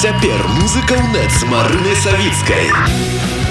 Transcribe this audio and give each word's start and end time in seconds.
цяпер 0.00 0.40
музыка 0.56 0.96
ў 0.96 1.12
нет 1.12 1.28
з 1.28 1.44
марынай 1.44 1.96
савіцкай. 2.00 3.49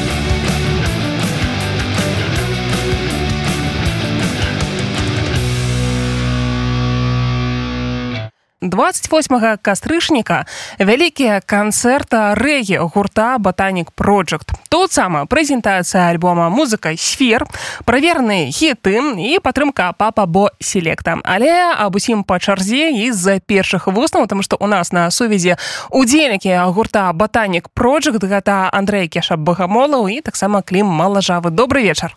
28 8.79 9.59
кастрычніка 9.59 10.45
вялікія 10.79 11.43
канцэрта 11.43 12.31
рэгі 12.39 12.87
гурта 12.95 13.35
батанік 13.35 13.91
Project. 13.91 14.55
Тут 14.71 14.95
сама 14.95 15.25
прэзентацыя 15.27 16.07
альбома 16.07 16.47
музыка 16.47 16.95
сфер, 16.95 17.43
праверныя 17.83 18.47
хіты 18.55 19.03
і 19.19 19.35
падтрымка 19.43 19.91
папа 19.99 20.23
бо 20.23 20.47
селекта. 20.63 21.19
Але 21.27 21.75
аб 21.75 21.99
усім 21.99 22.23
па 22.23 22.39
чарзе 22.39 22.95
з-за 23.11 23.43
першых 23.43 23.91
вуснаў, 23.91 24.31
таму 24.31 24.47
што 24.47 24.55
у 24.55 24.67
нас 24.71 24.95
на 24.95 25.11
сувязі 25.11 25.59
удзельнікі 25.91 26.55
гурта 26.71 27.11
батанік 27.11 27.67
Project 27.75 28.23
гэта 28.23 28.71
Андрэй 28.71 29.11
Кеша 29.11 29.35
Багамолаў 29.35 30.07
і 30.07 30.21
таксама 30.23 30.63
клім 30.63 30.87
малажавы. 30.87 31.51
добрый 31.51 31.83
вечар. 31.83 32.15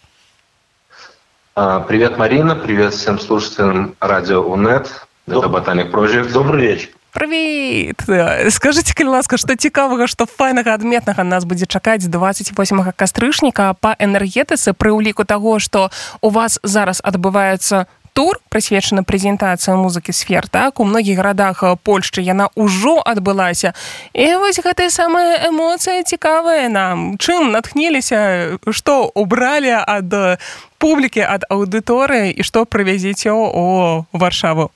Привет, 1.55 2.19
Марина. 2.19 2.55
Привет 2.55 2.95
всем 2.95 3.19
слушателям 3.19 3.97
радио 3.99 4.47
УНЕТ. 4.47 5.11
Это 5.27 5.49
Ботаник 5.49 5.95
Project. 5.95 6.33
Добрый 6.33 6.61
вечер. 6.63 6.89
Привіт! 7.13 8.01
Скажите 8.51 8.95
калі 8.97 9.09
ласка 9.09 9.37
што 9.37 9.55
цікавага 9.55 10.07
што 10.09 10.25
файнага 10.27 10.73
адметнага 10.73 11.23
нас 11.23 11.45
будзе 11.45 11.69
чакаць 11.69 12.09
28 12.09 12.57
кастрычніка 12.97 13.77
па 13.77 13.93
энергетыцы 14.01 14.73
пры 14.73 14.97
ўліку 14.97 15.29
таго 15.29 15.61
што 15.61 15.93
у 16.25 16.33
вас 16.33 16.57
зараз 16.65 17.05
адбываецца 17.05 17.85
тур 18.17 18.41
прысвечаны 18.49 19.05
прэзентацыя 19.05 19.77
музыкі 19.77 20.17
сфер 20.17 20.49
так? 20.49 20.81
У 20.81 20.89
многіх 20.89 21.21
гарадах 21.21 21.61
Польшчы 21.85 22.25
яна 22.25 22.49
ўжо 22.57 22.97
адбылася 23.05 23.77
і 24.17 24.27
вось 24.41 24.65
гэтая 24.65 24.89
самая 24.89 25.53
эмоцыя 25.53 26.01
цікавая 26.03 26.73
нам. 26.73 27.21
Чым 27.21 27.53
натхніліся 27.53 28.57
што 28.73 29.13
убралі 29.13 29.85
ад 29.85 30.41
публікі 30.81 31.29
ад 31.29 31.45
аўдыторыі 31.53 32.33
і 32.33 32.43
што 32.43 32.65
прывязіце 32.65 33.31
у 33.37 34.09
варшаву 34.17 34.73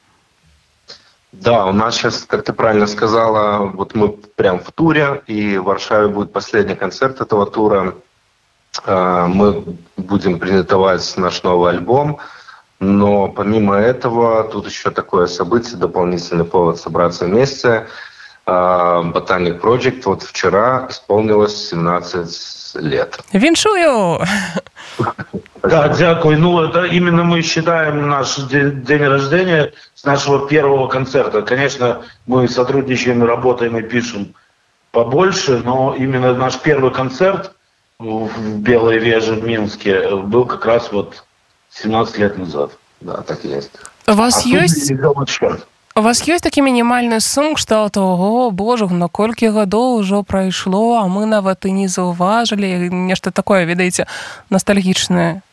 Да, 1.32 1.66
у 1.66 1.72
нас 1.72 1.96
сейчас, 1.96 2.24
как 2.24 2.44
ты 2.44 2.52
правильно 2.52 2.86
сказала, 2.86 3.66
вот 3.66 3.94
мы 3.94 4.08
прям 4.08 4.58
в 4.58 4.72
туре, 4.72 5.22
и 5.26 5.58
в 5.58 5.64
Варшаве 5.64 6.08
будет 6.08 6.32
последний 6.32 6.76
концерт 6.76 7.20
этого 7.20 7.46
тура. 7.46 7.94
А, 8.84 9.26
мы 9.26 9.64
будем 9.96 10.38
презентовать 10.38 11.14
наш 11.16 11.42
новый 11.42 11.72
альбом, 11.72 12.18
но 12.78 13.28
помимо 13.28 13.76
этого 13.76 14.44
тут 14.44 14.66
еще 14.66 14.90
такое 14.90 15.26
событие, 15.26 15.76
дополнительный 15.76 16.44
повод 16.44 16.78
собраться 16.78 17.24
вместе. 17.24 17.86
А, 18.44 19.02
Ботаник 19.02 19.62
Project 19.62 20.02
вот 20.04 20.22
вчера 20.22 20.86
исполнилось 20.88 21.68
17 21.68 22.76
лет. 22.76 23.18
Віншую! 23.32 24.20
Да, 25.65 25.89
дякую. 25.89 26.39
Ну, 26.39 26.61
это 26.61 26.85
именно 26.85 27.23
мы 27.23 27.41
считаем 27.41 28.09
наш 28.09 28.37
день 28.37 29.03
рождения 29.03 29.73
с 29.95 30.03
нашего 30.03 30.47
первого 30.47 30.87
концерта. 30.87 31.41
Конечно, 31.41 32.01
мы 32.25 32.47
сотрудничаем, 32.47 33.23
работаем 33.23 33.77
и 33.77 33.81
пишем 33.81 34.33
побольше, 34.91 35.61
но 35.63 35.95
именно 35.95 36.33
наш 36.33 36.57
первый 36.59 36.91
концерт 36.91 37.53
в 37.99 38.57
Белой 38.59 38.97
Веже 38.97 39.33
в 39.33 39.43
Минске 39.43 40.15
был 40.15 40.45
как 40.45 40.65
раз 40.65 40.91
вот 40.91 41.23
17 41.71 42.17
лет 42.17 42.37
назад. 42.37 42.71
Да, 43.01 43.21
так 43.21 43.45
и 43.45 43.47
есть. 43.47 43.71
У 44.07 44.13
вас 44.13 44.45
а 44.45 44.49
есть... 44.49 44.91
У 45.93 46.01
вас 46.01 46.21
ёсць 46.23 46.39
такі 46.39 46.61
мінімальны 46.63 47.19
сум 47.19 47.55
кшталту 47.59 47.99
Ого 47.99 48.47
божа 48.51 48.87
наколькі 48.87 49.51
гадоў 49.51 49.99
ужо 49.99 50.23
прайшло 50.23 50.95
а 50.95 51.03
мы 51.11 51.27
нават 51.27 51.67
і 51.67 51.71
не 51.75 51.87
заўважылі 51.91 52.87
нешта 52.95 53.31
такое 53.31 53.67
ведаеце 53.67 54.07
ностальгічнае 54.47 55.43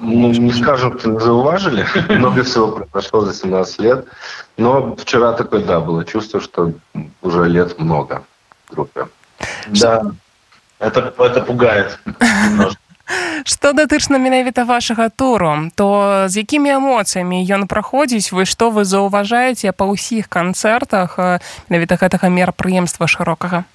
ну, 0.00 0.30
не 0.30 0.52
скажем 0.52 0.98
не 1.04 1.20
зауважили 1.20 1.86
много 2.08 2.42
всего 2.42 2.68
произошло 2.68 3.20
за 3.20 3.34
17 3.34 3.80
лет. 3.80 4.06
Но 4.56 4.96
вчера 4.96 5.32
такой 5.32 5.62
да 5.64 5.80
было 5.80 6.04
чувство 6.04 6.40
что 6.40 6.72
уже 7.22 7.48
лет 7.48 7.78
много 7.78 8.22
группе 8.70 9.06
да 9.66 10.02
это 10.78 11.12
это 11.18 11.40
пугает. 11.40 11.98
Што 13.44 13.72
датычна 13.76 14.16
менавіта 14.16 14.64
вашага 14.64 15.08
туру, 15.08 15.68
то 15.76 16.24
з 16.28 16.40
якімі 16.40 16.80
эмоцыямі 16.80 17.44
ён 17.44 17.68
праходзіць, 17.68 18.32
вы 18.32 18.48
што 18.48 18.72
вы 18.72 18.88
заўважаеце 18.88 19.76
па 19.76 19.84
ўсіх 19.84 20.32
канцэртах 20.32 21.18
менавіта 21.68 22.00
гэтага 22.00 22.32
мерапрыемства 22.32 23.04
шырокага? 23.04 23.68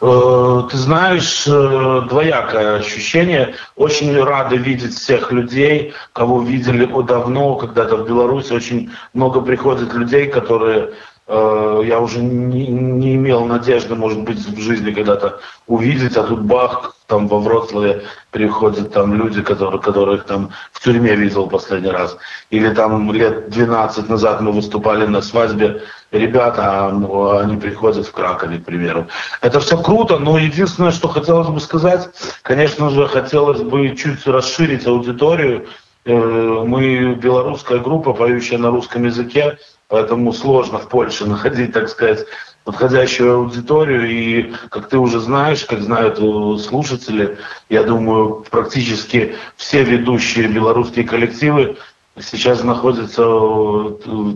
Ты 0.00 0.76
знаешь, 0.76 1.44
двоякое 1.44 2.76
ощущение. 2.78 3.54
Очень 3.76 4.22
рады 4.22 4.56
видеть 4.56 4.94
всех 4.94 5.32
людей, 5.32 5.94
кого 6.12 6.42
видели 6.42 6.86
давно, 7.02 7.56
когда-то 7.56 7.96
в 7.96 8.08
Беларуси. 8.08 8.52
Очень 8.52 8.90
много 9.12 9.40
приходит 9.40 9.92
людей, 9.94 10.26
которые 10.26 10.92
Э, 11.28 11.82
я 11.84 12.00
уже 12.00 12.20
не, 12.22 12.66
не 12.68 13.16
имел 13.16 13.44
надежды, 13.44 13.94
может 13.94 14.22
быть, 14.22 14.38
в 14.38 14.60
жизни 14.60 14.92
когда-то 14.92 15.40
увидеть, 15.66 16.16
а 16.16 16.24
тут 16.24 16.40
бах, 16.40 16.96
там 17.06 17.28
во 17.28 17.38
Вроцлаве 17.38 18.04
приходят 18.30 18.92
там 18.94 19.12
люди, 19.14 19.42
которые, 19.42 19.80
которых 19.80 20.24
там 20.24 20.50
в 20.72 20.80
тюрьме 20.80 21.14
видел 21.14 21.46
последний 21.46 21.90
раз. 21.90 22.16
Или 22.48 22.72
там 22.72 23.12
лет 23.12 23.50
12 23.50 24.08
назад 24.08 24.40
мы 24.40 24.52
выступали 24.52 25.06
на 25.06 25.20
свадьбе 25.20 25.82
ребята, 26.10 26.90
ну, 26.92 27.38
они 27.38 27.56
приходят 27.56 28.06
в 28.06 28.12
Кракове, 28.12 28.58
к 28.58 28.64
примеру. 28.64 29.08
Это 29.40 29.60
все 29.60 29.76
круто, 29.76 30.18
но 30.18 30.38
единственное, 30.38 30.90
что 30.90 31.08
хотелось 31.08 31.48
бы 31.48 31.60
сказать, 31.60 32.08
конечно 32.42 32.90
же, 32.90 33.08
хотелось 33.08 33.62
бы 33.62 33.94
чуть 33.96 34.26
расширить 34.26 34.86
аудиторию. 34.86 35.66
Э, 36.04 36.64
мы 36.66 37.14
белорусская 37.14 37.78
группа, 37.78 38.12
поющая 38.12 38.58
на 38.58 38.70
русском 38.70 39.04
языке, 39.04 39.58
Поэтому 39.88 40.34
сложно 40.34 40.78
в 40.78 40.88
Польше 40.88 41.24
находить, 41.24 41.72
так 41.72 41.88
сказать, 41.88 42.26
подходящую 42.64 43.36
аудиторию. 43.36 44.10
И, 44.10 44.52
как 44.68 44.90
ты 44.90 44.98
уже 44.98 45.18
знаешь, 45.18 45.64
как 45.64 45.80
знают 45.80 46.18
слушатели, 46.62 47.38
я 47.70 47.82
думаю, 47.84 48.44
практически 48.50 49.36
все 49.56 49.82
ведущие 49.84 50.48
белорусские 50.48 51.06
коллективы 51.06 51.78
сейчас 52.20 52.62
находятся 52.62 53.22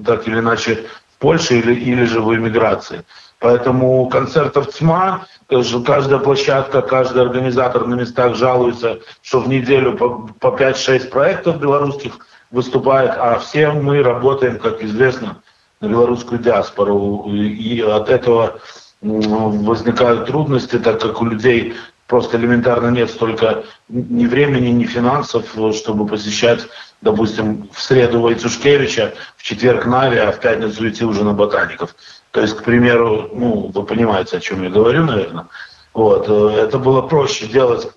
так 0.06 0.26
или 0.26 0.38
иначе 0.38 0.86
Польше 1.22 1.58
или, 1.58 1.74
или 1.74 2.04
же 2.04 2.20
в 2.20 2.34
эмиграции. 2.34 3.02
Поэтому 3.38 4.08
концертов 4.10 4.72
тьма, 4.72 5.26
каждая 5.48 6.18
площадка, 6.18 6.82
каждый 6.82 7.22
организатор 7.22 7.86
на 7.86 7.94
местах 7.94 8.36
жалуется, 8.36 8.98
что 9.22 9.40
в 9.40 9.48
неделю 9.48 9.96
по, 9.96 10.28
по 10.38 10.48
5-6 10.48 11.08
проектов 11.08 11.58
белорусских– 11.58 12.18
выступает, 12.52 13.12
а 13.16 13.38
все 13.38 13.72
мы 13.72 14.02
работаем, 14.02 14.58
как 14.58 14.84
известно, 14.84 15.42
на 15.80 15.88
белорусскую 15.88 16.40
диаспору. 16.40 17.28
И 17.32 17.80
от 17.80 18.08
этого 18.10 18.60
возникают 19.00 20.26
трудности, 20.26 20.78
так 20.78 21.00
как 21.00 21.20
у 21.20 21.24
людей 21.24 21.74
просто 22.06 22.36
элементарно 22.36 22.88
нет 22.88 23.10
столько 23.10 23.64
ни 23.88 24.26
времени, 24.26 24.68
ни 24.68 24.84
финансов, 24.84 25.46
чтобы 25.74 26.06
посещать, 26.06 26.68
допустим, 27.02 27.68
в 27.72 27.80
среду 27.80 28.20
Войцушкевича, 28.20 29.14
в 29.36 29.42
четверг 29.42 29.86
Нави, 29.86 30.18
а 30.18 30.32
в 30.32 30.40
пятницу 30.40 30.88
идти 30.88 31.04
уже 31.04 31.24
на 31.24 31.34
ботаников. 31.34 31.94
То 32.30 32.40
есть, 32.40 32.56
к 32.56 32.62
примеру, 32.62 33.28
ну, 33.34 33.70
вы 33.74 33.82
понимаете, 33.84 34.38
о 34.38 34.40
чем 34.40 34.62
я 34.62 34.70
говорю, 34.70 35.04
наверное. 35.04 35.46
Вот. 35.92 36.26
Э, 36.28 36.64
это 36.64 36.78
было 36.78 37.02
проще 37.02 37.46
делать 37.46 37.88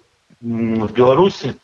в 0.41 0.91
Беларуси, 0.91 1.55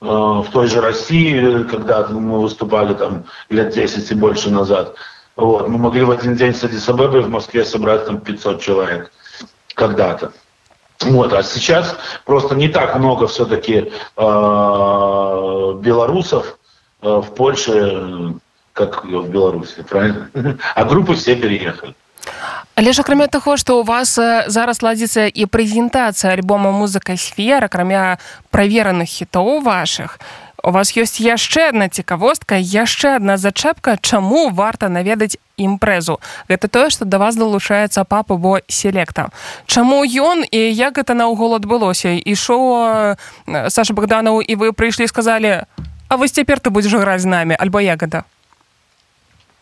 Э, 0.00 0.06
в 0.06 0.46
той 0.52 0.68
же 0.68 0.80
России, 0.80 1.64
когда 1.64 2.06
мы 2.06 2.40
выступали 2.40 2.94
там 2.94 3.24
лет 3.50 3.74
10 3.74 4.10
и 4.10 4.14
больше 4.14 4.50
назад. 4.50 4.94
Вот. 5.36 5.68
Мы 5.68 5.78
могли 5.78 6.04
в 6.04 6.10
один 6.10 6.36
день 6.36 6.54
с 6.54 6.62
Адисабебой 6.62 7.22
в 7.22 7.28
Москве 7.28 7.64
собрать 7.64 8.06
там 8.06 8.20
500 8.20 8.60
человек 8.60 9.10
когда-то. 9.74 10.32
Вот, 11.00 11.32
а 11.32 11.44
сейчас 11.44 11.96
просто 12.24 12.56
не 12.56 12.68
так 12.68 12.96
много 12.98 13.28
все-таки 13.28 13.92
э, 14.16 14.22
белорусов 15.80 16.57
в 17.00 17.34
Польше, 17.34 18.34
как 18.72 19.04
в 19.04 19.28
Беларуси, 19.28 19.82
правильно? 19.88 20.30
А 20.74 20.84
группы 20.84 21.14
все 21.14 21.36
переехали. 21.36 21.94
Але 22.74 22.92
ж 22.92 23.00
акрамя 23.00 23.26
таго 23.26 23.56
што 23.56 23.80
у 23.80 23.82
вас 23.82 24.14
зараз 24.46 24.82
ладзіцца 24.82 25.26
і 25.26 25.46
прэзентацыя 25.50 26.38
альбома 26.38 26.70
музыка 26.70 27.16
сфер 27.16 27.64
акрамя 27.64 28.18
правераных 28.50 29.08
хітоў 29.08 29.62
вашых 29.66 30.20
у 30.62 30.70
вас 30.70 30.94
ёсць 30.94 31.18
яшчэ 31.18 31.74
адна 31.74 31.88
цікавостка 31.88 32.54
яшчэ 32.54 33.16
адна 33.18 33.34
зачэпка 33.34 33.98
чаму 33.98 34.50
варта 34.50 34.86
наведаць 34.86 35.38
імпрэзу 35.56 36.20
гэта 36.46 36.68
тое 36.68 36.90
што 36.94 37.02
да 37.04 37.18
вас 37.18 37.34
далучаецца 37.34 38.04
папа 38.04 38.36
бо 38.36 38.60
селекта 38.68 39.30
Чаму 39.66 40.06
ён 40.06 40.46
і 40.46 40.60
як 40.70 41.02
гэта 41.02 41.18
наогул 41.18 41.58
адбылося 41.58 42.14
ішоў 42.14 43.16
Саша 43.74 43.94
богданаў 43.94 44.38
і 44.38 44.54
вы 44.54 44.70
прыйшлі 44.70 45.10
сказалі 45.10 45.66
А 45.66 45.87
вось 46.16 46.32
цяпер 46.32 46.60
ты 46.60 46.70
будзеш 46.70 46.94
граць 46.94 47.22
з 47.22 47.26
намі 47.26 47.54
альбо 47.58 47.80
як 47.80 48.00
гэта 48.02 48.24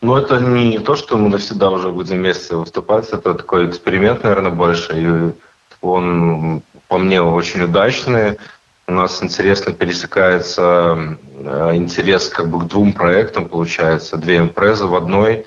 Ну, 0.02 0.14
это 0.16 0.38
не 0.38 0.78
то, 0.78 0.94
что 0.94 1.16
мы 1.16 1.30
навсегда 1.30 1.70
уже 1.70 1.88
будем 1.90 2.18
вместе 2.18 2.54
выступать, 2.54 3.08
это 3.08 3.34
такой 3.34 3.68
эксперимент, 3.68 4.22
наверное, 4.24 4.50
больше. 4.50 4.92
И 4.94 5.32
он, 5.80 6.62
по 6.88 6.98
мне, 6.98 7.22
очень 7.22 7.62
удачный. 7.62 8.38
У 8.86 8.92
нас 8.92 9.22
интересно 9.22 9.72
пересекается 9.72 11.16
э, 11.38 11.70
интерес 11.74 12.28
как 12.28 12.48
бы 12.50 12.60
к 12.60 12.68
двум 12.68 12.92
проектам, 12.92 13.48
получается, 13.48 14.16
две 14.16 14.36
импрезы 14.36 14.86
в 14.86 14.94
одной. 14.94 15.46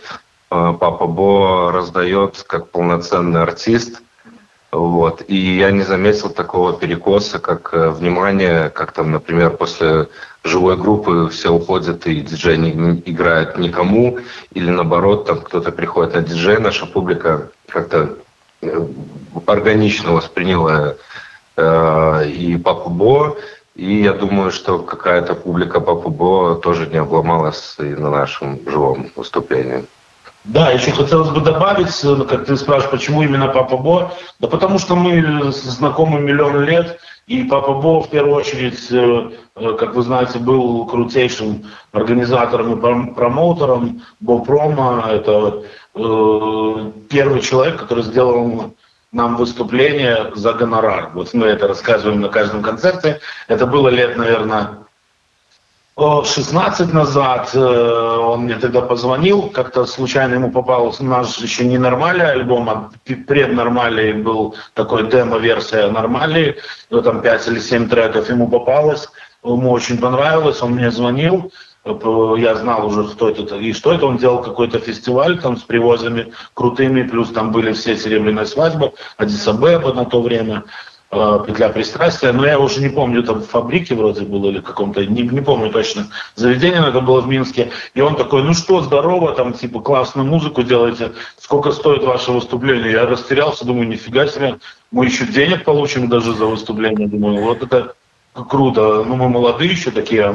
Э, 0.52 0.74
Папа 0.80 1.08
Бо 1.08 1.72
раздает 1.72 2.44
как 2.48 2.70
полноценный 2.72 3.42
артист. 3.42 4.02
Вот. 4.72 5.24
И 5.28 5.36
я 5.36 5.72
не 5.72 5.84
заметил 5.84 6.30
такого 6.30 6.74
перекоса, 6.74 7.40
как 7.40 7.74
э, 7.74 7.90
внимание, 7.90 8.70
как 8.70 8.92
там, 8.92 9.12
например, 9.12 9.58
после 9.58 10.08
живой 10.44 10.78
группы 10.78 11.30
все 11.32 11.52
уходят 11.52 12.06
и 12.08 12.22
диджей 12.22 12.58
не 12.58 13.02
играет 13.06 13.58
никому, 13.58 14.20
или 14.54 14.70
наоборот, 14.70 15.26
там 15.26 15.42
кто-то 15.42 15.72
приходит 15.72 16.14
на 16.14 16.22
диджей, 16.22 16.60
наша 16.60 16.86
публика 16.86 17.50
как-то 17.68 18.16
органично 19.48 20.12
восприняла 20.14 20.96
Э, 21.60 22.26
и 22.26 22.58
Папу 22.58 22.90
Бо. 22.90 23.38
И 23.76 24.02
я 24.02 24.14
думаю, 24.14 24.52
что 24.52 24.80
какая-то 24.80 25.36
публика 25.36 25.80
Папу 25.82 26.10
Бо 26.10 26.56
тоже 26.56 26.88
не 26.88 26.98
обломалась 26.98 27.76
и 27.80 27.84
на 27.84 28.10
нашем 28.10 28.60
живом 28.66 29.12
выступлении. 29.16 29.86
Да, 30.46 30.72
еще 30.72 30.92
хотелось 30.92 31.30
бы 31.30 31.42
добавить, 31.42 31.94
ну, 32.04 32.26
как 32.26 32.46
ты 32.46 32.56
спрашиваешь, 32.56 32.92
почему 32.92 33.24
именно 33.24 33.50
Папа 33.50 33.78
Бо? 33.78 34.14
Да 34.40 34.48
потому 34.48 34.80
что 34.80 34.96
мы 34.96 35.52
знакомы 35.52 36.22
миллион 36.22 36.64
лет, 36.64 37.00
и 37.28 37.44
Папа 37.44 37.74
Бо 37.74 38.02
в 38.02 38.10
первую 38.10 38.36
очередь, 38.36 38.92
э, 38.92 39.32
э, 39.56 39.74
как 39.78 39.94
вы 39.94 40.02
знаете, 40.02 40.40
был 40.40 40.86
крутейшим 40.86 41.66
организатором 41.92 42.78
и 42.78 43.14
промоутером 43.14 44.02
Бо 44.20 44.40
Промо. 44.40 45.04
Это 45.10 45.64
первый 47.10 47.42
человек, 47.42 47.80
который 47.80 48.04
сделал 48.04 48.74
нам 49.12 49.36
выступление 49.36 50.32
за 50.36 50.54
гонорар. 50.54 51.12
Вот 51.14 51.34
мы 51.34 51.48
это 51.48 51.68
рассказываем 51.68 52.22
на 52.22 52.30
каждом 52.30 52.62
концерте. 52.62 53.20
Это 53.48 53.66
было 53.66 53.90
лет, 53.90 54.18
наверное, 54.18 54.78
16 56.26 56.94
назад. 56.94 57.52
Э, 57.54 58.18
он 58.18 58.42
мне 58.42 58.56
тогда 58.56 58.82
позвонил, 58.82 59.50
как-то 59.50 59.86
случайно 59.86 60.36
ему 60.36 60.52
попался 60.52 61.04
наш 61.04 61.38
еще 61.40 61.66
не 61.66 61.78
нормальный 61.78 62.32
альбом, 62.32 62.70
а 62.70 62.90
преднормальный 63.06 64.14
был 64.14 64.56
такой 64.74 65.10
демо-версия 65.10 65.92
нормальный. 65.92 66.56
Ну, 66.90 67.02
там 67.02 67.22
5 67.22 67.48
или 67.48 67.60
7 67.60 67.90
треков 67.90 68.30
ему 68.30 68.48
попалось. 68.48 69.10
Ему 69.44 69.72
очень 69.72 69.98
понравилось, 69.98 70.62
он 70.62 70.72
мне 70.74 70.92
звонил 70.92 71.52
я 72.38 72.56
знал 72.56 72.88
уже, 72.88 73.04
кто 73.06 73.30
это 73.30 73.56
и 73.56 73.74
что 73.74 73.94
это. 73.94 74.06
Он 74.06 74.18
делал 74.18 74.42
какой-то 74.42 74.80
фестиваль 74.80 75.40
там 75.40 75.58
с 75.58 75.64
привозами 75.64 76.34
крутыми, 76.54 77.04
плюс 77.04 77.30
там 77.30 77.52
были 77.52 77.74
все 77.74 77.98
серебряные 77.98 78.46
свадьбы, 78.46 78.94
Адисабеба 79.18 79.94
на 79.94 80.06
то 80.06 80.22
время, 80.22 80.64
э, 80.64 80.89
петля 81.10 81.70
пристрастия, 81.70 82.32
но 82.32 82.46
я 82.46 82.60
уже 82.60 82.82
не 82.82 82.90
помню, 82.90 83.24
там 83.24 83.42
в 83.42 83.48
фабрике 83.48 83.96
вроде 83.96 84.22
было 84.22 84.50
или 84.50 84.60
каком-то, 84.60 85.04
не, 85.06 85.24
не 85.24 85.42
помню 85.42 85.72
точно, 85.72 86.08
заведение, 86.36 86.82
но 86.82 86.90
это 86.90 87.02
было 87.02 87.22
в 87.22 87.28
Минске, 87.28 87.72
и 87.96 88.02
он 88.02 88.16
такой, 88.16 88.44
ну 88.44 88.54
что, 88.54 88.82
здорово, 88.82 89.34
там 89.34 89.54
типа 89.54 89.80
классную 89.82 90.28
музыку 90.28 90.62
делаете, 90.62 91.14
сколько 91.40 91.72
стоит 91.72 92.04
ваше 92.04 92.32
выступление? 92.32 92.92
Я 92.92 93.06
растерялся, 93.08 93.66
думаю, 93.66 93.88
нифига 93.88 94.28
себе, 94.28 94.60
мы 94.92 95.06
еще 95.06 95.26
денег 95.26 95.64
получим 95.64 96.10
даже 96.10 96.34
за 96.34 96.46
выступление, 96.46 97.08
думаю, 97.08 97.44
вот 97.44 97.64
это 97.64 97.96
круто, 98.48 99.04
ну 99.04 99.16
мы 99.16 99.30
молодые 99.30 99.72
еще 99.72 99.92
такие, 99.92 100.34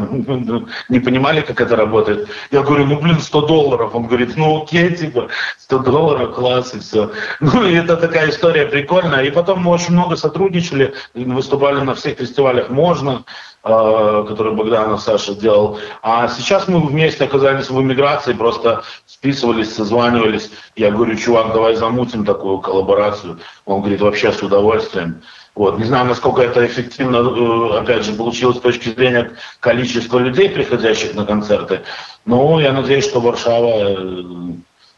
не 0.88 1.00
понимали, 1.00 1.40
как 1.40 1.60
это 1.60 1.76
работает. 1.76 2.28
Я 2.50 2.62
говорю, 2.62 2.86
ну 2.86 3.00
блин, 3.00 3.20
100 3.20 3.46
долларов. 3.46 3.94
Он 3.94 4.06
говорит, 4.06 4.36
ну 4.36 4.62
окей, 4.62 4.94
типа, 4.94 5.28
100 5.58 5.78
долларов, 5.78 6.34
класс, 6.34 6.74
и 6.74 6.80
все. 6.80 7.10
Ну 7.40 7.64
и 7.66 7.74
это 7.74 7.96
такая 7.96 8.30
история 8.30 8.66
прикольная. 8.66 9.24
И 9.24 9.30
потом 9.30 9.60
мы 9.60 9.70
очень 9.70 9.92
много 9.92 10.16
сотрудничали, 10.16 10.94
выступали 11.14 11.80
на 11.80 11.94
всех 11.94 12.18
фестивалях 12.18 12.70
«Можно», 12.70 13.24
э, 13.62 14.24
который 14.28 14.52
Богданов 14.54 15.00
Саша 15.00 15.34
делал. 15.34 15.78
А 16.02 16.28
сейчас 16.28 16.68
мы 16.68 16.80
вместе 16.80 17.24
оказались 17.24 17.70
в 17.70 17.80
эмиграции, 17.80 18.32
просто 18.32 18.82
списывались, 19.06 19.74
созванивались. 19.74 20.50
Я 20.76 20.90
говорю, 20.90 21.16
чувак, 21.16 21.52
давай 21.52 21.76
замутим 21.76 22.24
такую 22.24 22.58
коллаборацию. 22.58 23.38
Он 23.64 23.80
говорит, 23.80 24.00
вообще 24.00 24.32
с 24.32 24.42
удовольствием. 24.42 25.22
Вот. 25.54 25.78
Не 25.78 25.84
знаю, 25.84 26.06
насколько 26.06 26.42
это 26.42 26.66
эффективно, 26.66 27.16
э, 27.18 27.78
опять 27.78 28.04
же, 28.04 28.12
получилось 28.12 28.56
с 28.56 28.60
точки 28.60 28.88
зрения 28.88 29.32
количества 29.60 30.18
людей, 30.18 30.48
приходящих 30.48 31.14
на 31.14 31.24
концерты. 31.24 31.82
Но 32.24 32.60
я 32.60 32.72
надеюсь, 32.72 33.04
что 33.04 33.20
Варшава 33.20 33.98
э, 33.98 34.24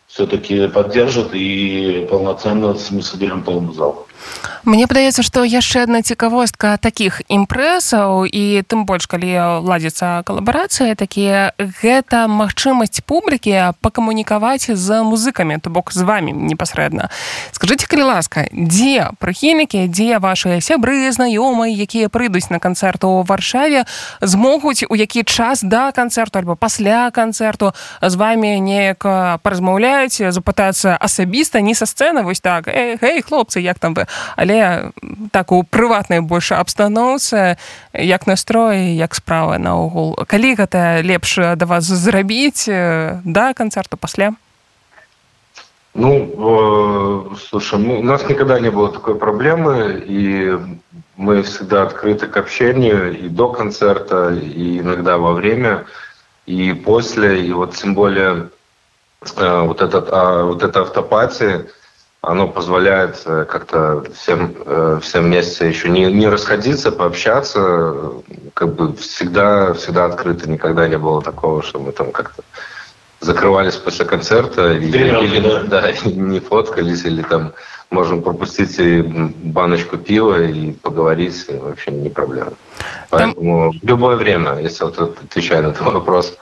все-таки 0.07 0.67
поддержит 0.69 1.35
и 1.35 2.07
полноценно 2.11 2.75
мы 2.91 3.03
соберем 3.03 3.43
полный 3.43 3.75
зал. 3.75 4.06
Мне 4.67 4.89
падаецца 4.91 5.23
што 5.23 5.45
яшчэ 5.47 5.87
адна 5.87 6.03
цікавостка 6.03 6.75
такіх 6.83 7.23
імпрэсаў 7.31 8.27
і 8.27 8.67
тым 8.67 8.83
больш 8.83 9.07
калі 9.07 9.63
ладзіцца 9.63 10.27
калабарацыя 10.27 10.99
такія 10.99 11.55
гэта 11.55 12.27
магчымасць 12.27 12.99
публікі 13.07 13.79
пакамунікаваць 13.79 14.67
з 14.75 14.89
музыкамі 15.07 15.63
то 15.63 15.71
бок 15.71 15.95
з 15.95 16.03
вами 16.03 16.35
непасрэдна. 16.35 17.15
Скажитеце 17.55 17.87
калі 17.87 18.11
ласка 18.11 18.51
дзе 18.51 19.15
прыхільнікі 19.23 19.87
дзе 19.87 20.19
ваши 20.19 20.59
сябры 20.59 21.15
знаёмыя 21.15 21.71
якія 21.71 22.11
прыйдуць 22.11 22.51
на 22.51 22.59
канцэрт 22.59 23.07
у 23.07 23.23
варшаве 23.23 23.87
змогуць 24.19 24.83
у 24.91 24.99
які 24.99 25.23
час 25.23 25.63
да 25.63 25.95
канцэрту 25.95 26.43
альбо 26.43 26.59
пасля 26.59 27.15
канцэрту 27.15 27.71
з 28.03 28.15
вами 28.19 28.59
неяк 28.59 28.99
паразмаўляюць 29.47 30.27
запытацца 30.35 30.99
асабіста 30.99 31.63
не 31.63 31.79
са 31.79 31.87
сцэны 31.87 32.27
вось 32.27 32.43
так 32.43 32.67
эй, 32.67 32.99
эй 32.99 33.23
хлопцы 33.23 33.63
як 33.63 33.79
там 33.79 33.95
вы 33.95 34.11
але 34.36 34.92
так 35.32 35.52
у 35.52 35.64
прыватнай 35.64 36.22
больш 36.22 36.52
абстаноўцы 36.52 37.58
як 37.94 38.28
настрой 38.28 38.96
як 38.96 39.16
справа 39.16 39.58
наогул 39.58 40.16
калі 40.28 40.56
гэта 40.56 41.02
лепш 41.02 41.56
да 41.56 41.66
вас 41.66 41.86
зрабіць 41.86 42.68
да 42.68 43.54
канцэрту 43.54 43.98
пасля 43.98 44.34
ну 45.94 47.32
э, 47.32 47.36
слушай 47.50 47.80
ну, 47.80 48.00
у 48.00 48.04
нас 48.04 48.28
никогда 48.30 48.60
не 48.60 48.72
было 48.72 48.92
такой 48.92 49.16
проблемы 49.16 50.02
и 50.06 50.58
мы 51.18 51.44
всегда 51.44 51.84
открыты 51.84 52.28
к 52.28 52.38
общению 52.38 53.18
и 53.18 53.28
до 53.28 53.50
концерта 53.50 54.34
и 54.34 54.80
иногда 54.80 55.18
во 55.18 55.34
время 55.34 55.86
и 56.46 56.74
после 56.74 57.46
и 57.46 57.52
вот 57.52 57.76
тем 57.76 57.94
более 57.94 58.50
э, 59.38 59.62
вот 59.62 59.82
этот 59.82 60.08
а, 60.12 60.46
вот 60.46 60.64
эта 60.64 60.82
автопатия 60.82 61.68
оно 62.26 62.48
позволяет 62.48 63.22
э, 63.26 63.46
как-то 63.46 64.04
всем, 64.14 64.56
э, 64.66 65.00
всем 65.02 65.24
вместе 65.24 65.68
еще 65.68 65.90
не, 65.90 66.12
не 66.12 66.28
расходиться, 66.28 66.92
пообщаться, 66.92 68.14
как 68.54 68.76
бы 68.76 68.96
всегда, 68.96 69.74
всегда 69.74 70.06
открыто, 70.06 70.50
никогда 70.50 70.88
не 70.88 70.98
было 70.98 71.22
такого, 71.22 71.64
что 71.64 71.80
мы 71.80 71.92
там 71.92 72.12
как-то 72.12 72.44
закрывались 73.22 73.76
после 73.76 74.06
концерта 74.06 74.74
или, 74.74 75.26
или 75.26 75.40
да. 75.68 75.82
Да, 75.82 75.92
не 76.06 76.40
фоткались, 76.40 77.06
или 77.06 77.24
там 77.24 77.54
можем 77.90 78.22
пропустить 78.22 78.80
и 78.80 79.02
баночку 79.02 79.98
пива 79.98 80.42
и 80.44 80.74
поговорить, 80.74 81.46
вообще 81.50 81.92
не 81.92 82.10
проблема. 82.10 82.54
Поэтому 83.10 83.72
там... 83.72 83.80
в 83.80 83.84
любое 83.84 84.16
время, 84.16 84.60
если 84.60 84.84
вот 84.84 85.00
отвечаю 85.00 85.64
на 85.64 85.68
этот 85.70 85.82
вопрос. 85.82 86.38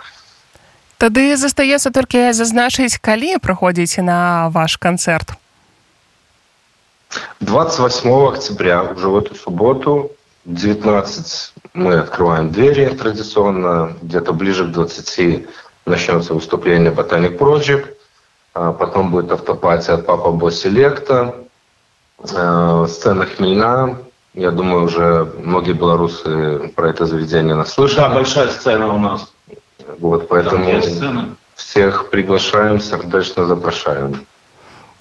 Тады 1.00 1.38
застаецца 1.40 1.96
толькі 1.96 2.36
зазначыць, 2.36 3.00
калі 3.00 3.40
праходзіце 3.40 4.04
на 4.04 4.52
ваш 4.52 4.76
канцэрт. 4.76 5.40
28 7.41 8.29
октября, 8.29 8.83
уже 8.83 9.09
в 9.09 9.17
эту 9.17 9.35
субботу, 9.35 10.13
19 10.45 11.53
мы 11.75 11.95
открываем 11.95 12.51
двери 12.51 12.87
традиционно, 12.89 13.97
где-то 14.03 14.33
ближе 14.33 14.67
к 14.67 14.73
20 14.73 15.47
начнется 15.87 16.35
выступление 16.35 16.91
Ботаник 16.91 17.41
Project, 17.41 17.95
а 18.55 18.73
потом 18.73 19.11
будет 19.11 19.33
автопатия 19.33 19.95
от 19.95 20.07
Папа 20.07 20.31
Бо 20.31 20.51
Селекта, 20.51 21.35
э, 22.23 22.87
сцена 22.89 23.27
Хмельна, 23.27 23.99
я 24.35 24.51
думаю, 24.51 24.85
уже 24.85 25.33
многие 25.39 25.73
белорусы 25.73 26.73
про 26.75 26.91
это 26.91 27.07
заведение 27.07 27.55
наслышали. 27.55 28.01
Да, 28.01 28.09
большая 28.09 28.49
сцена 28.49 28.93
у 28.93 28.99
нас. 28.99 29.33
Вот, 29.99 30.29
поэтому 30.29 30.83
всех 31.55 32.11
приглашаем, 32.11 32.81
сердечно 32.81 33.47
запрашаем. 33.47 34.27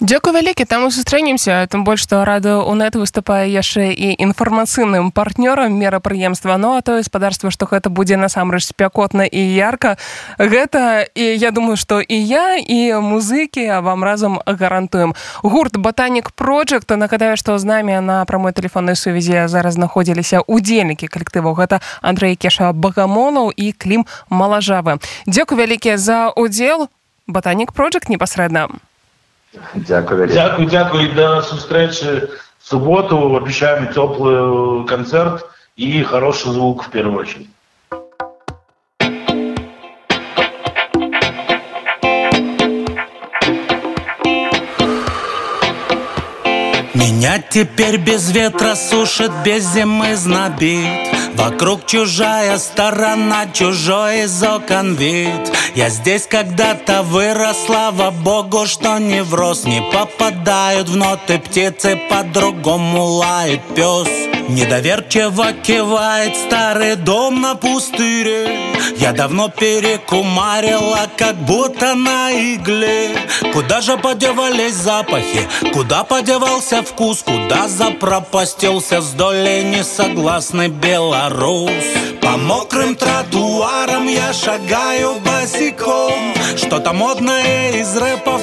Дзякуй 0.04 0.36
вялікі 0.36 0.68
там 0.68 0.90
сустрэнемся 0.92 1.64
тым 1.72 1.80
больш 1.80 2.04
што 2.04 2.28
рада 2.28 2.60
унет 2.60 2.92
выступае 2.92 3.48
яшчэ 3.48 3.88
і 3.88 4.12
інфармацыйным 4.20 5.08
партнёрам 5.08 5.72
мерапрыемства 5.72 6.60
ну 6.60 6.76
а 6.76 6.84
то 6.84 7.00
гаспадарства 7.00 7.48
што 7.48 7.64
гэта 7.64 7.88
будзе 7.88 8.20
насамрэч 8.20 8.68
спякотна 8.68 9.24
і 9.24 9.40
ярка 9.40 9.96
гэта 10.36 11.08
і 11.08 11.24
я 11.40 11.56
думаю 11.56 11.80
што 11.80 12.04
і 12.04 12.20
я 12.20 12.60
і 12.60 13.00
музыкі 13.00 13.80
вам 13.80 14.04
разам 14.04 14.44
гарантуем. 14.44 15.16
Гурт 15.40 15.80
ботанік 15.80 16.36
project 16.36 16.92
нагадаю 16.96 17.40
што 17.40 17.56
з 17.56 17.64
намі 17.64 17.96
на 18.04 18.28
прамой 18.28 18.52
тэлефоннай 18.52 19.00
сувязі 19.00 19.48
зараз 19.48 19.80
знаходзіліся 19.80 20.44
удзельнікі 20.44 21.08
калектыву 21.08 21.56
гэта 21.56 21.80
Андрей 22.04 22.36
кеша 22.36 22.76
багамонаў 22.76 23.56
і 23.56 23.72
клім 23.72 24.04
малажавы 24.28 25.00
Дзякуй 25.24 25.64
вялікія 25.64 25.96
за 25.96 26.28
удзел 26.36 26.92
ботанік 27.24 27.72
project 27.72 28.12
непасрэдна 28.12 28.68
Дякую, 29.74 30.28
дякую 30.28 30.68
дякую. 30.68 31.14
До 31.14 31.42
сустрэчы 31.42 32.28
в 32.58 32.68
субботу 32.68 33.36
обещаем 33.36 33.92
теплый 33.92 34.86
концерт 34.86 35.44
и 35.76 36.02
хороший 36.02 36.52
звук 36.52 36.84
в 36.84 36.90
первую 36.90 37.20
очередь 37.20 37.48
Меня 46.94 47.38
теперь 47.50 47.98
без 47.98 48.30
ветра 48.30 48.74
сушит, 48.74 49.30
без 49.44 49.64
зимы 49.72 50.16
знобит 50.16 51.13
Вокруг 51.34 51.86
чужая 51.86 52.58
сторона, 52.58 53.46
чужой 53.52 54.22
из 54.22 54.42
окон 54.42 54.94
вид. 54.94 55.52
Я 55.74 55.88
здесь 55.90 56.26
когда-то 56.26 57.02
вырос, 57.02 57.56
слава 57.66 58.10
богу, 58.10 58.66
что 58.66 58.98
не 58.98 59.22
врос. 59.22 59.64
Не 59.64 59.82
попадают 59.92 60.88
в 60.88 60.96
ноты 60.96 61.38
птицы, 61.38 62.00
по-другому 62.08 63.02
лает 63.02 63.60
пес 63.74 64.33
Недоверчиво 64.48 65.52
кивает 65.52 66.36
старый 66.36 66.96
дом 66.96 67.40
на 67.40 67.54
пустыре. 67.54 68.74
Я 68.98 69.12
давно 69.12 69.48
перекумарила, 69.48 71.08
как 71.16 71.36
будто 71.36 71.94
на 71.94 72.30
игле. 72.32 73.16
Куда 73.52 73.80
же 73.80 73.96
подевались 73.96 74.74
запахи, 74.74 75.48
куда 75.72 76.04
подевался 76.04 76.82
вкус? 76.82 77.22
Куда 77.22 77.68
запропастился 77.68 79.00
с 79.00 79.10
долей 79.12 79.64
несогласный 79.64 80.68
белорус 80.68 81.70
По 82.20 82.36
мокрым 82.36 82.94
тротуарам 82.96 84.06
я 84.06 84.32
шагаю 84.32 85.16
босиком. 85.20 86.34
Что-то 86.56 86.92
модное 86.92 87.72
из 87.72 87.96
рэпов 87.96 88.42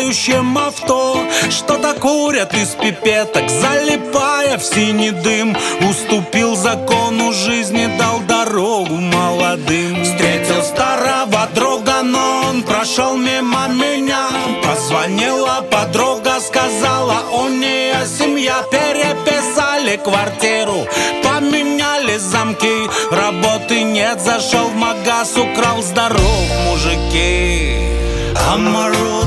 проплывающем 0.00 0.58
авто. 0.58 1.24
Что-то 1.50 1.94
курят 1.94 2.54
из 2.54 2.70
пипеток, 2.70 3.48
залипая 3.48 4.58
в 4.58 4.62
синий 4.62 5.10
дым. 5.10 5.56
Уступил 5.88 6.56
закону 6.56 7.32
жизни, 7.32 7.88
дал 7.98 8.20
дорогу 8.20 8.94
молодым. 8.94 10.02
Встретил 10.04 10.62
старого 10.62 11.48
друга, 11.54 12.02
но 12.02 12.42
он 12.48 12.62
прошел 12.62 13.16
мимо 13.16 13.68
меня. 13.68 14.28
Позвонила 14.62 15.64
подруга, 15.70 16.40
сказала, 16.40 17.22
у 17.32 17.48
нее 17.48 18.06
семья 18.06 18.62
Переписали 18.70 19.96
квартиру, 19.96 20.86
поменяли 21.22 22.16
замки. 22.16 22.88
Работы 23.10 23.82
нет, 23.82 24.20
зашел 24.20 24.68
в 24.68 24.74
магаз, 24.74 25.36
украл 25.36 25.82
здоров, 25.82 26.44
мужики 26.66 27.90
I'm 28.52 29.19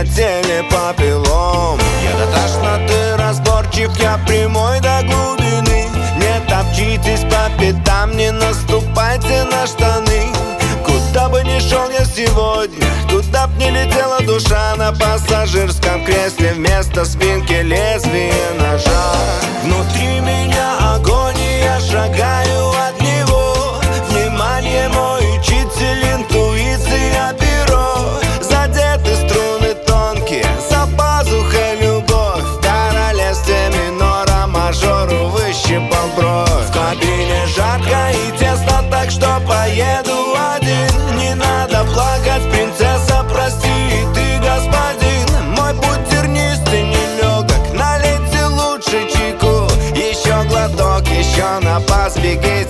на 0.00 0.06
теле 0.06 0.64
попелом 0.70 1.78
Я 2.02 2.16
до 2.16 2.26
тошноты 2.32 3.16
разборчив, 3.18 3.90
я 3.98 4.18
прямой 4.26 4.80
до 4.80 5.02
глубины. 5.02 5.88
Не 6.16 6.48
топчитесь 6.48 7.20
по 7.20 7.50
пятам, 7.60 8.16
не 8.16 8.30
наступайте 8.30 9.44
на 9.44 9.66
штаны. 9.66 10.32
Куда 10.84 11.28
бы 11.28 11.42
ни 11.44 11.58
шел 11.58 11.90
я 11.90 12.04
сегодня 12.04 12.86
Куда 13.10 13.46
б 13.46 13.52
ни 13.58 13.68
летела 13.70 14.20
душа 14.20 14.74
На 14.76 14.92
пассажирском 14.92 16.04
кресле 16.04 16.52
Вместо 16.54 17.04
спинки 17.04 17.52
лезвие 17.52 18.32
ножа. 18.58 19.14
Внутри 19.62 20.20
меня 20.20 20.94
огонь 20.94 21.36
и 21.38 21.66
еще 51.80 52.20
на 52.20 52.69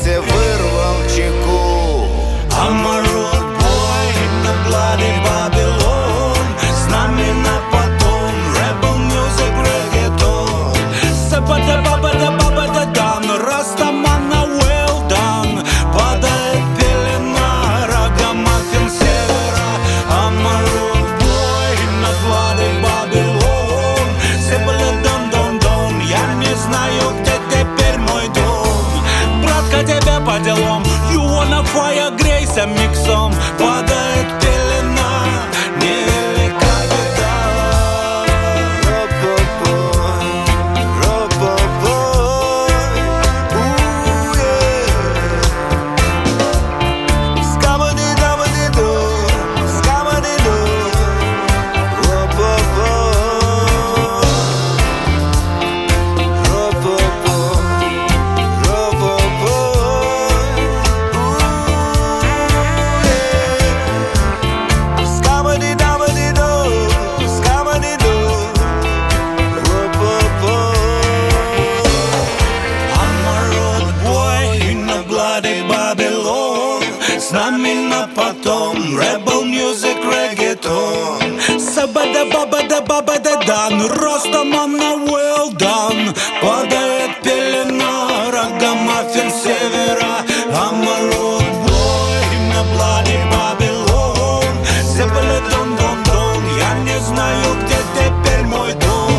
де 82.24 82.32
баба 82.32 82.62
де 82.62 82.80
баба 82.80 83.18
де 83.18 83.36
дан. 83.46 83.82
Ростом 83.88 84.54
она 84.54 84.94
well 84.94 85.50
done 85.56 86.14
Падает 86.42 87.22
пелена 87.22 88.30
Рагамаффин 88.32 89.30
севера 89.30 90.24
Амарот 90.54 91.44
бой 91.64 92.38
на 92.52 92.62
плане 92.74 93.18
Бабилон. 93.32 94.54
Сепеле 94.82 95.40
дон 95.50 95.76
дон 95.76 96.02
дон 96.04 96.42
Я 96.58 96.74
не 96.84 97.00
знаю, 97.00 97.56
где 97.62 97.78
теперь 97.96 98.44
мой 98.44 98.72
дом. 98.74 99.12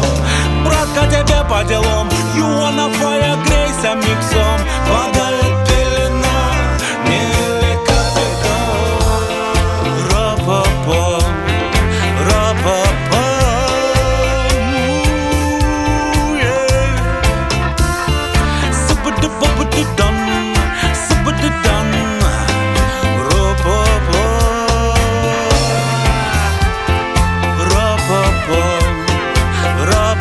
Братка, 0.63 1.07
тебе 1.09 1.43
по 1.49 1.63
делам. 1.63 2.09
You 2.35 2.45
wanna 2.45 2.89
fire, 2.99 3.35
грейся 3.45 3.95
миксом 3.95 4.30
Падает 4.30 4.30